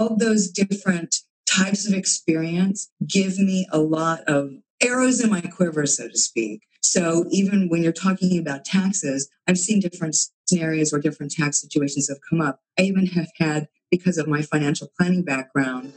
[0.00, 1.16] all those different
[1.46, 4.50] types of experience give me a lot of
[4.82, 6.62] arrows in my quiver, so to speak.
[6.82, 10.16] So even when you're talking about taxes, I've seen different
[10.46, 12.60] scenarios or different tax situations have come up.
[12.78, 15.92] I even have had, because of my financial planning background,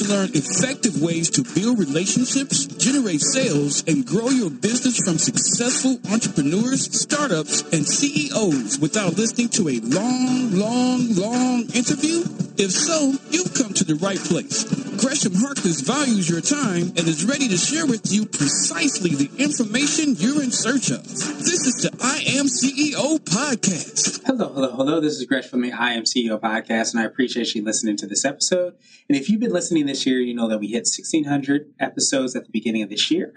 [0.00, 5.98] to learn effective ways to build relationships, generate sales, and grow your business from successful
[6.10, 12.24] entrepreneurs, startups, and CEOs without listening to a long, long, long interview?
[12.56, 14.79] If so, you've come to the right place.
[15.00, 20.14] Gresham Harkless values your time and is ready to share with you precisely the information
[20.18, 21.02] you're in search of.
[21.02, 24.20] This is the I Am CEO podcast.
[24.26, 25.00] Hello, hello, hello.
[25.00, 28.06] This is Gresham from the I Am CEO podcast, and I appreciate you listening to
[28.06, 28.74] this episode.
[29.08, 32.44] And if you've been listening this year, you know that we hit 1,600 episodes at
[32.44, 33.32] the beginning of this year.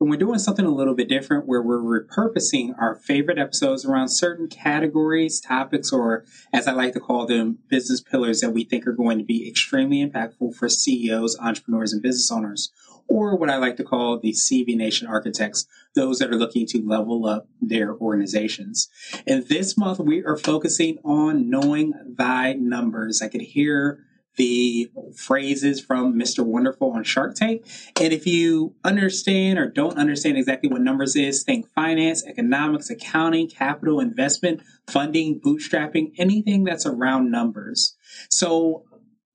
[0.00, 4.46] We're doing something a little bit different where we're repurposing our favorite episodes around certain
[4.46, 8.92] categories, topics, or as I like to call them, business pillars that we think are
[8.92, 12.70] going to be extremely impactful for CEOs, entrepreneurs, and business owners,
[13.08, 16.86] or what I like to call the CB Nation architects, those that are looking to
[16.86, 18.88] level up their organizations.
[19.26, 23.20] And this month we are focusing on knowing thy numbers.
[23.20, 24.04] I could hear
[24.38, 26.44] the phrases from Mr.
[26.44, 27.66] Wonderful on Shark Tank.
[28.00, 33.50] And if you understand or don't understand exactly what numbers is, think finance, economics, accounting,
[33.50, 37.96] capital, investment, funding, bootstrapping, anything that's around numbers.
[38.30, 38.84] So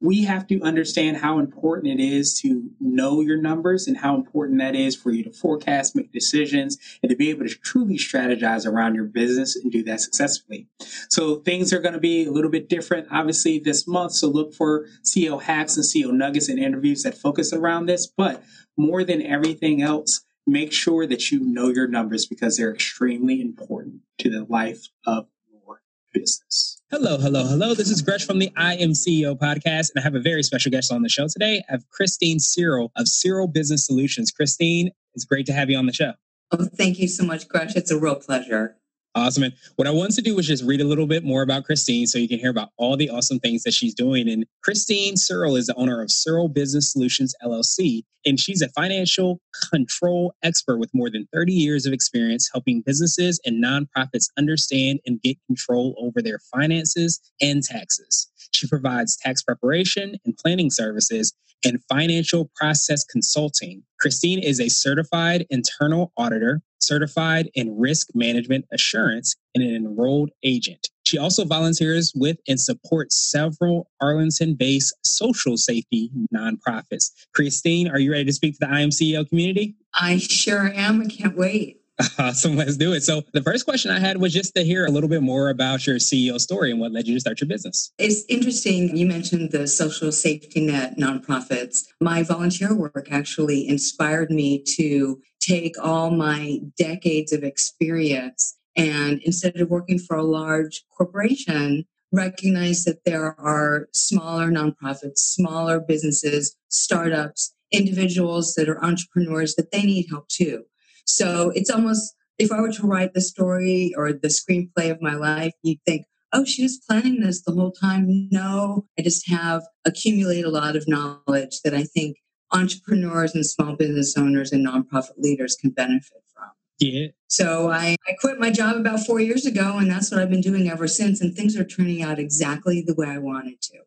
[0.03, 4.59] we have to understand how important it is to know your numbers and how important
[4.59, 8.67] that is for you to forecast, make decisions, and to be able to truly strategize
[8.67, 10.67] around your business and do that successfully.
[11.09, 14.11] So things are going to be a little bit different, obviously, this month.
[14.11, 18.05] So look for CEO hacks and CEO nuggets and interviews that focus around this.
[18.05, 18.43] But
[18.75, 24.01] more than everything else, make sure that you know your numbers because they're extremely important
[24.17, 25.81] to the life of your
[26.11, 26.72] business.
[26.94, 27.73] Hello, hello, hello.
[27.73, 30.69] This is Gresh from the I Am CEO podcast, and I have a very special
[30.72, 31.63] guest on the show today.
[31.67, 34.30] I have Christine Searle of Searle Business Solutions.
[34.30, 36.14] Christine, it's great to have you on the show.
[36.52, 37.76] Oh, thank you so much, Gresh.
[37.76, 38.77] It's a real pleasure.
[39.15, 39.43] Awesome.
[39.43, 42.07] And what I wanted to do was just read a little bit more about Christine
[42.07, 44.27] so you can hear about all the awesome things that she's doing.
[44.27, 48.03] And Christine Searle is the owner of Searle Business Solutions LLC.
[48.25, 49.39] And she's a financial
[49.71, 55.21] control expert with more than 30 years of experience helping businesses and nonprofits understand and
[55.21, 58.31] get control over their finances and taxes.
[58.51, 63.83] She provides tax preparation and planning services and financial process consulting.
[63.99, 70.89] Christine is a certified internal auditor certified in risk management assurance, and an enrolled agent.
[71.05, 77.11] She also volunteers with and supports several Arlington based social safety nonprofits.
[77.33, 79.76] Christine, are you ready to speak to the IMCEO community?
[79.93, 81.02] I sure am.
[81.02, 81.83] I can't wait.
[82.17, 82.55] Awesome.
[82.55, 83.04] Let's do it.
[83.04, 85.86] So, the first question I had was just to hear a little bit more about
[85.86, 87.92] your CEO story and what led you to start your business.
[87.98, 88.95] It's interesting.
[88.95, 91.83] You mentioned the social safety net nonprofits.
[92.02, 99.58] My volunteer work actually inspired me to take all my decades of experience and instead
[99.58, 107.54] of working for a large corporation, recognize that there are smaller nonprofits, smaller businesses, startups,
[107.71, 110.64] individuals that are entrepreneurs that they need help too.
[111.05, 115.15] So it's almost, if I were to write the story or the screenplay of my
[115.15, 118.27] life, you'd think, oh, she was planning this the whole time.
[118.31, 122.17] No, I just have accumulated a lot of knowledge that I think
[122.52, 126.49] entrepreneurs and small business owners and nonprofit leaders can benefit from.
[126.80, 127.08] Yeah.
[127.27, 130.42] So I, I quit my job about four years ago, and that's what I've been
[130.42, 131.21] doing ever since.
[131.21, 133.80] And things are turning out exactly the way I wanted to.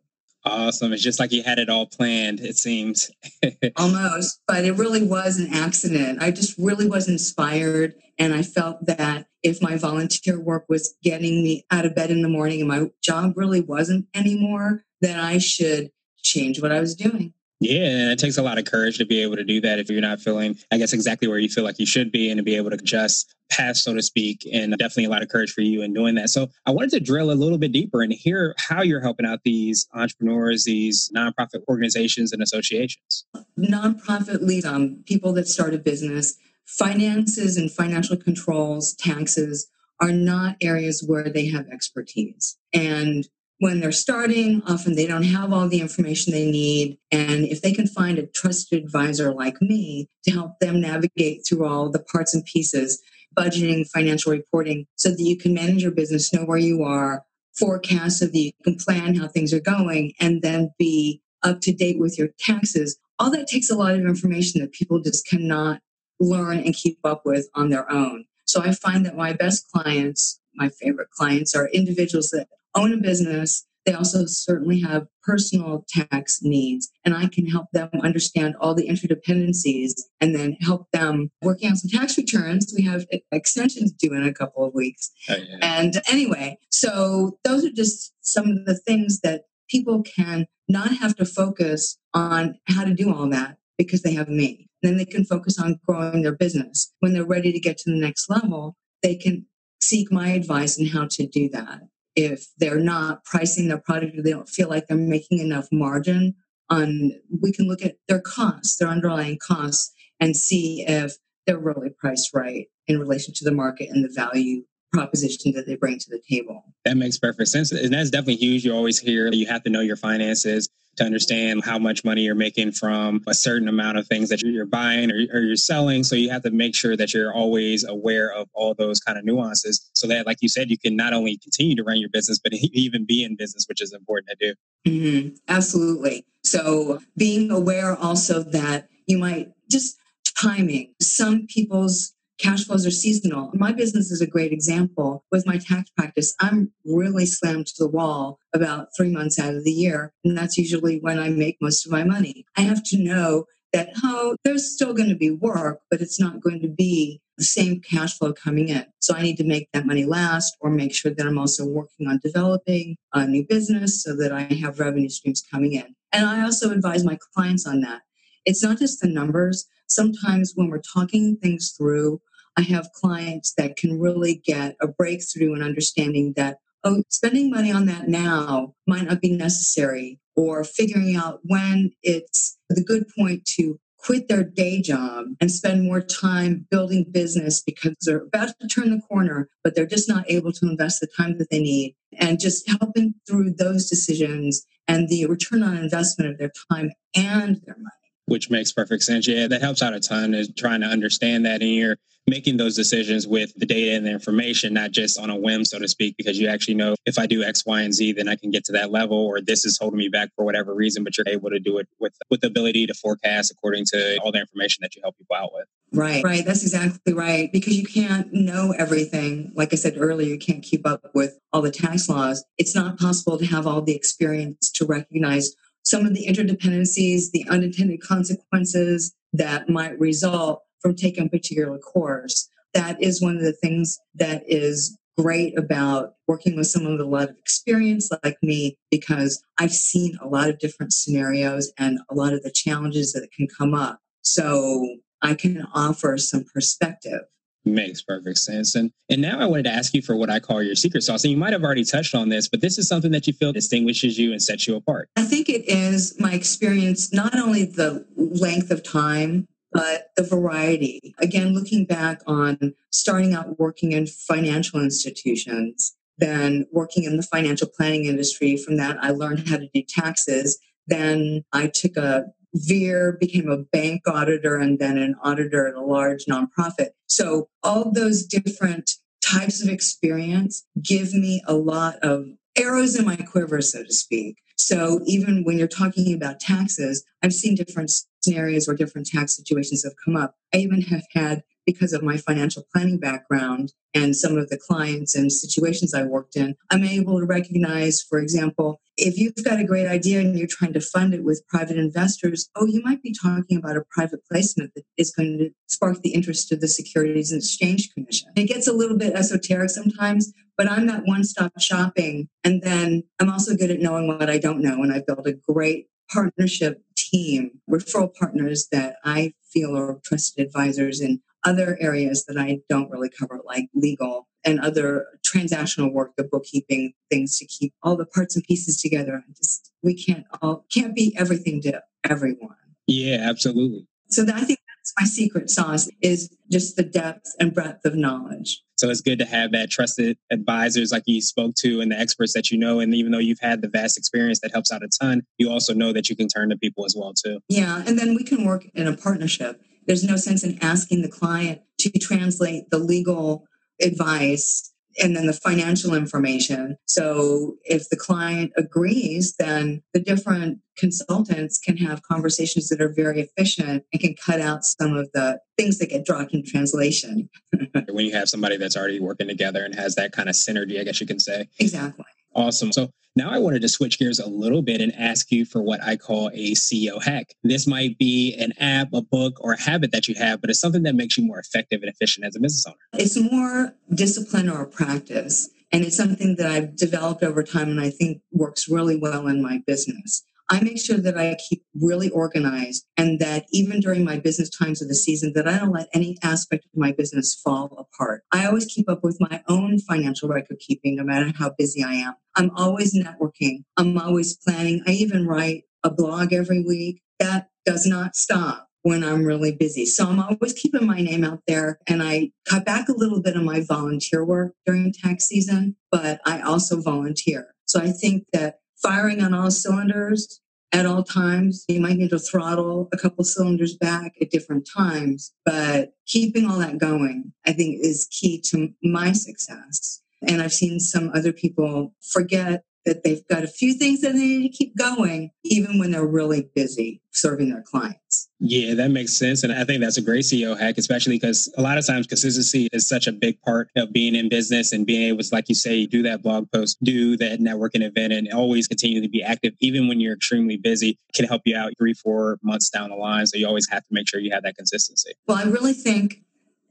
[0.46, 0.92] Awesome.
[0.92, 3.10] It's just like you had it all planned, it seems.
[3.76, 6.22] Almost, but it really was an accident.
[6.22, 7.94] I just really was inspired.
[8.16, 12.22] And I felt that if my volunteer work was getting me out of bed in
[12.22, 15.90] the morning and my job really wasn't anymore, then I should
[16.22, 17.34] change what I was doing.
[17.60, 19.88] Yeah, and it takes a lot of courage to be able to do that if
[19.88, 22.42] you're not feeling, I guess, exactly where you feel like you should be and to
[22.42, 24.46] be able to just pass, so to speak.
[24.52, 26.28] And definitely a lot of courage for you in doing that.
[26.28, 29.40] So I wanted to drill a little bit deeper and hear how you're helping out
[29.44, 33.24] these entrepreneurs, these nonprofit organizations and associations.
[33.58, 36.36] Nonprofit lead um, people that start a business,
[36.66, 42.58] finances and financial controls, taxes are not areas where they have expertise.
[42.74, 43.26] And
[43.58, 46.98] when they're starting, often they don't have all the information they need.
[47.10, 51.64] And if they can find a trusted advisor like me to help them navigate through
[51.66, 53.02] all the parts and pieces,
[53.36, 57.24] budgeting, financial reporting, so that you can manage your business, know where you are,
[57.58, 61.72] forecast so that you can plan how things are going, and then be up to
[61.72, 62.98] date with your taxes.
[63.18, 65.80] All that takes a lot of information that people just cannot
[66.20, 68.26] learn and keep up with on their own.
[68.44, 72.98] So I find that my best clients, my favorite clients, are individuals that own a
[72.98, 73.66] business.
[73.84, 78.88] They also certainly have personal tax needs, and I can help them understand all the
[78.88, 82.74] interdependencies and then help them working on some tax returns.
[82.76, 85.12] We have extensions due in a couple of weeks.
[85.30, 85.58] Oh, yeah.
[85.62, 91.14] And anyway, so those are just some of the things that people can not have
[91.16, 94.68] to focus on how to do all that because they have me.
[94.82, 96.92] Then they can focus on growing their business.
[97.00, 99.46] When they're ready to get to the next level, they can
[99.80, 101.82] seek my advice on how to do that.
[102.16, 106.34] If they're not pricing their product or they don't feel like they're making enough margin
[106.70, 111.16] on, we can look at their costs, their underlying costs, and see if
[111.46, 114.62] they're really priced right in relation to the market and the value
[114.96, 116.64] proposition that they bring to the table.
[116.84, 117.72] That makes perfect sense.
[117.72, 118.64] And that's definitely huge.
[118.64, 122.34] You always hear you have to know your finances to understand how much money you're
[122.34, 126.02] making from a certain amount of things that you're buying or, or, you're selling.
[126.02, 129.24] So you have to make sure that you're always aware of all those kind of
[129.24, 132.38] nuances so that, like you said, you can not only continue to run your business,
[132.42, 134.54] but even be in business, which is important to
[134.84, 134.90] do.
[134.90, 135.34] Mm-hmm.
[135.48, 136.24] Absolutely.
[136.42, 139.98] So being aware also that you might just
[140.40, 140.94] timing.
[141.00, 143.50] Some people's cash flows are seasonal.
[143.54, 145.24] My business is a great example.
[145.30, 149.64] With my tax practice, I'm really slammed to the wall about three months out of
[149.64, 150.12] the year.
[150.24, 152.44] And that's usually when I make most of my money.
[152.56, 156.40] I have to know that, oh, there's still going to be work, but it's not
[156.40, 158.86] going to be the same cash flow coming in.
[159.00, 162.08] So I need to make that money last or make sure that I'm also working
[162.08, 165.94] on developing a new business so that I have revenue streams coming in.
[166.12, 168.02] And I also advise my clients on that.
[168.46, 169.66] It's not just the numbers.
[169.88, 172.20] Sometimes when we're talking things through,
[172.56, 177.70] I have clients that can really get a breakthrough in understanding that, oh, spending money
[177.70, 183.44] on that now might not be necessary, or figuring out when it's the good point
[183.56, 188.68] to quit their day job and spend more time building business because they're about to
[188.68, 191.96] turn the corner, but they're just not able to invest the time that they need.
[192.18, 197.60] And just helping through those decisions and the return on investment of their time and
[197.66, 199.26] their money which makes perfect sense.
[199.26, 201.96] Yeah, that helps out a ton is trying to understand that and you're
[202.28, 205.78] making those decisions with the data and the information, not just on a whim, so
[205.78, 208.34] to speak, because you actually know if I do X, Y, and Z, then I
[208.34, 211.16] can get to that level, or this is holding me back for whatever reason, but
[211.16, 214.40] you're able to do it with with the ability to forecast according to all the
[214.40, 215.66] information that you help people out with.
[215.92, 216.44] Right, right.
[216.44, 217.50] That's exactly right.
[217.52, 219.52] Because you can't know everything.
[219.54, 222.44] Like I said earlier, you can't keep up with all the tax laws.
[222.58, 225.54] It's not possible to have all the experience to recognize
[225.86, 232.48] some of the interdependencies, the unintended consequences that might result from taking a particular course.
[232.74, 237.08] That is one of the things that is great about working with someone with a
[237.08, 242.14] lot of experience like me because I've seen a lot of different scenarios and a
[242.14, 244.00] lot of the challenges that can come up.
[244.22, 247.22] So I can offer some perspective
[247.66, 248.76] Makes perfect sense.
[248.76, 251.24] And and now I wanted to ask you for what I call your secret sauce.
[251.24, 253.52] And you might have already touched on this, but this is something that you feel
[253.52, 255.10] distinguishes you and sets you apart.
[255.16, 261.12] I think it is my experience, not only the length of time, but the variety.
[261.18, 267.68] Again, looking back on starting out working in financial institutions, then working in the financial
[267.68, 268.56] planning industry.
[268.56, 270.58] From that, I learned how to do taxes.
[270.86, 275.80] Then I took a veer, became a bank auditor, and then an auditor at a
[275.80, 276.90] large nonprofit.
[277.06, 278.92] So all those different
[279.24, 282.26] types of experience give me a lot of
[282.56, 284.36] arrows in my quiver, so to speak.
[284.58, 289.84] So even when you're talking about taxes, I've seen different scenarios where different tax situations
[289.84, 290.34] have come up.
[290.54, 295.14] I even have had because of my financial planning background and some of the clients
[295.14, 299.64] and situations I worked in, I'm able to recognize, for example, if you've got a
[299.64, 303.12] great idea and you're trying to fund it with private investors, oh, you might be
[303.12, 307.32] talking about a private placement that is going to spark the interest of the Securities
[307.32, 308.30] and Exchange Commission.
[308.36, 312.28] It gets a little bit esoteric sometimes, but I'm that one stop shopping.
[312.44, 314.82] And then I'm also good at knowing what I don't know.
[314.82, 316.82] And I've built a great partnership
[317.16, 322.90] team, referral partners that I feel are trusted advisors in other areas that I don't
[322.90, 328.06] really cover, like legal and other transactional work, the bookkeeping things to keep all the
[328.06, 329.22] parts and pieces together.
[329.26, 332.56] I just we can't all can't be everything to everyone.
[332.86, 333.86] Yeah, absolutely.
[334.08, 334.60] So that, I think
[334.98, 338.62] my secret sauce is just the depth and breadth of knowledge.
[338.76, 342.34] So it's good to have that trusted advisors like you spoke to and the experts
[342.34, 342.80] that you know.
[342.80, 345.72] And even though you've had the vast experience that helps out a ton, you also
[345.72, 347.40] know that you can turn to people as well too.
[347.48, 347.82] Yeah.
[347.86, 349.62] And then we can work in a partnership.
[349.86, 353.46] There's no sense in asking the client to translate the legal
[353.80, 354.72] advice
[355.02, 356.76] and then the financial information.
[356.86, 363.20] So if the client agrees, then the different consultants can have conversations that are very
[363.20, 367.28] efficient and can cut out some of the things that get dropped in translation.
[367.88, 370.84] when you have somebody that's already working together and has that kind of synergy, I
[370.84, 371.48] guess you can say.
[371.58, 372.04] Exactly.
[372.36, 372.70] Awesome.
[372.70, 375.82] So now I wanted to switch gears a little bit and ask you for what
[375.82, 377.34] I call a CEO hack.
[377.42, 380.60] This might be an app, a book, or a habit that you have, but it's
[380.60, 382.76] something that makes you more effective and efficient as a business owner.
[383.02, 385.48] It's more discipline or practice.
[385.72, 389.42] And it's something that I've developed over time and I think works really well in
[389.42, 390.22] my business.
[390.48, 394.80] I make sure that I keep really organized and that even during my business times
[394.80, 398.22] of the season that I don't let any aspect of my business fall apart.
[398.32, 401.94] I always keep up with my own financial record keeping no matter how busy I
[401.94, 402.14] am.
[402.36, 403.64] I'm always networking.
[403.76, 404.82] I'm always planning.
[404.86, 407.00] I even write a blog every week.
[407.18, 409.84] That does not stop when I'm really busy.
[409.84, 413.34] So I'm always keeping my name out there and I cut back a little bit
[413.34, 417.48] of my volunteer work during tax season, but I also volunteer.
[417.64, 420.40] So I think that firing on all cylinders
[420.72, 421.64] at all times.
[421.68, 426.58] You might need to throttle a couple cylinders back at different times, but keeping all
[426.58, 430.02] that going, I think, is key to my success.
[430.26, 434.20] And I've seen some other people forget that they've got a few things that they
[434.20, 438.05] need to keep going, even when they're really busy serving their clients.
[438.38, 439.44] Yeah, that makes sense.
[439.44, 442.68] And I think that's a great CEO hack, especially because a lot of times consistency
[442.72, 445.54] is such a big part of being in business and being able to, like you
[445.54, 449.54] say, do that blog post, do that networking event, and always continue to be active,
[449.60, 453.26] even when you're extremely busy, can help you out three, four months down the line.
[453.26, 455.12] So you always have to make sure you have that consistency.
[455.26, 456.22] Well, I really think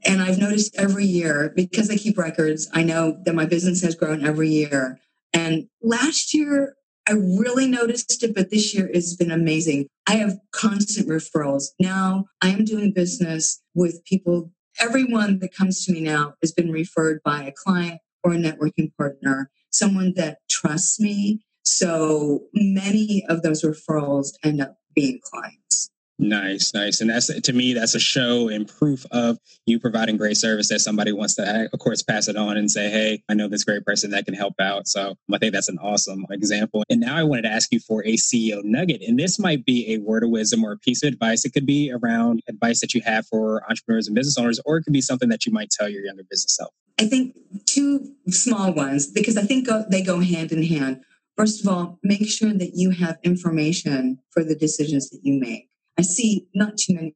[0.06, 3.96] and I've noticed every year because I keep records, I know that my business has
[3.96, 5.00] grown every year.
[5.34, 6.76] And last year,
[7.08, 9.88] I really noticed it, but this year has been amazing.
[10.08, 11.66] I have constant referrals.
[11.80, 14.52] Now I am doing business with people.
[14.80, 18.92] Everyone that comes to me now has been referred by a client or a networking
[18.98, 21.42] partner, someone that trusts me.
[21.64, 25.92] So many of those referrals end up being clients.
[26.18, 27.02] Nice, nice.
[27.02, 30.80] And that's to me, that's a show and proof of you providing great service that
[30.80, 33.86] somebody wants to, of course, pass it on and say, Hey, I know this great
[33.86, 34.88] person that can help out.
[34.88, 36.84] So I think that's an awesome example.
[36.90, 39.02] And now I wanted to ask you for a CEO nugget.
[39.06, 41.44] And this might be a word of wisdom or a piece of advice.
[41.44, 44.84] It could be around advice that you have for entrepreneurs and business owners, or it
[44.84, 46.74] could be something that you might tell your younger business self.
[46.98, 51.04] I think two small ones, because I think they go hand in hand.
[51.36, 55.68] First of all, make sure that you have information for the decisions that you make.
[55.98, 57.16] I see not too many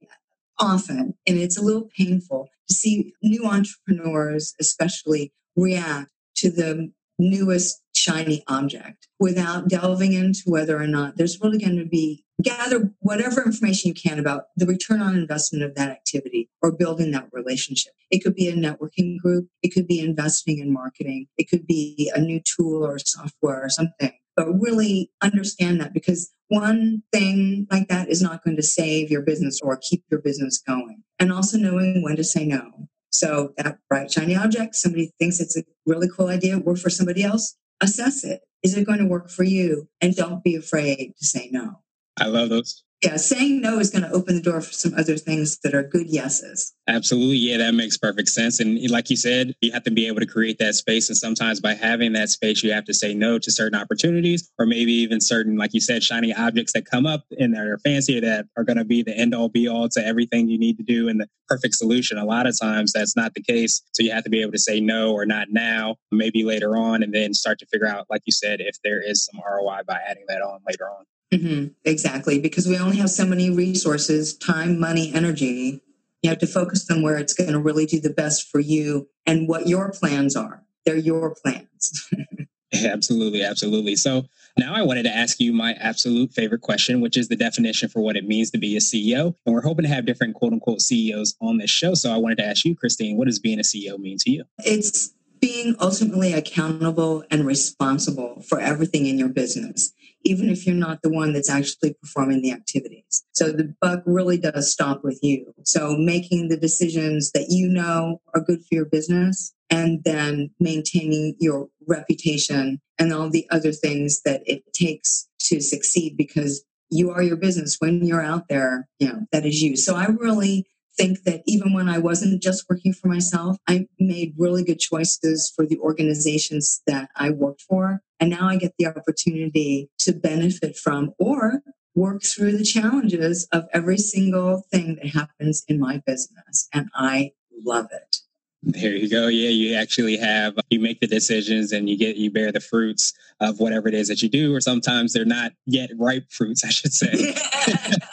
[0.60, 7.82] often, and it's a little painful to see new entrepreneurs, especially, react to the newest
[7.96, 13.44] shiny object without delving into whether or not there's really going to be gather whatever
[13.44, 17.92] information you can about the return on investment of that activity or building that relationship.
[18.10, 22.10] It could be a networking group, it could be investing in marketing, it could be
[22.16, 27.88] a new tool or software or something but really understand that because one thing like
[27.88, 31.04] that is not going to save your business or keep your business going.
[31.20, 32.90] And also knowing when to say no.
[33.12, 37.24] So that bright, shiny object, somebody thinks it's a really cool idea, work for somebody
[37.24, 38.42] else, assess it.
[38.64, 39.88] Is it going to work for you?
[40.02, 41.82] And don't be afraid to say no.
[42.18, 45.16] I love those yeah, saying no is going to open the door for some other
[45.16, 46.74] things that are good yeses.
[46.88, 47.38] Absolutely.
[47.38, 48.60] Yeah, that makes perfect sense.
[48.60, 51.08] And like you said, you have to be able to create that space.
[51.08, 54.66] And sometimes by having that space, you have to say no to certain opportunities or
[54.66, 58.20] maybe even certain, like you said, shiny objects that come up and that are fancy
[58.20, 60.84] that are going to be the end all be all to everything you need to
[60.84, 62.18] do and the perfect solution.
[62.18, 63.82] A lot of times that's not the case.
[63.94, 67.02] So you have to be able to say no or not now, maybe later on,
[67.02, 70.00] and then start to figure out, like you said, if there is some ROI by
[70.06, 71.06] adding that on later on.
[71.34, 71.68] Mm-hmm.
[71.86, 75.82] Exactly, because we only have so many resources time, money, energy.
[76.24, 79.08] You have to focus them where it's going to really do the best for you
[79.26, 80.64] and what your plans are.
[80.86, 82.10] They're your plans.
[82.86, 83.96] absolutely, absolutely.
[83.96, 84.26] So
[84.58, 88.02] now I wanted to ask you my absolute favorite question, which is the definition for
[88.02, 89.36] what it means to be a CEO.
[89.46, 91.94] And we're hoping to have different quote unquote CEOs on this show.
[91.94, 94.44] So I wanted to ask you, Christine, what does being a CEO mean to you?
[94.60, 101.02] It's being ultimately accountable and responsible for everything in your business even if you're not
[101.02, 103.26] the one that's actually performing the activities.
[103.32, 105.54] So the buck really does stop with you.
[105.64, 111.36] So making the decisions that you know are good for your business and then maintaining
[111.40, 117.22] your reputation and all the other things that it takes to succeed because you are
[117.22, 119.78] your business when you're out there, you know, that is you.
[119.78, 120.66] So I really
[121.00, 125.52] think that even when I wasn't just working for myself, I made really good choices
[125.56, 128.02] for the organizations that I worked for.
[128.20, 131.62] And now I get the opportunity to benefit from or
[131.96, 136.68] work through the challenges of every single thing that happens in my business.
[136.74, 137.32] And I
[137.66, 138.18] love it.
[138.62, 139.28] There you go.
[139.28, 143.14] Yeah, you actually have you make the decisions and you get you bear the fruits
[143.40, 146.70] of whatever it is that you do, or sometimes they're not yet ripe fruits, I
[146.70, 147.36] should say.